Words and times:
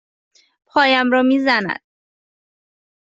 پایم 0.65 1.11
را 1.11 1.21
می 1.23 1.39
زند. 1.39 1.79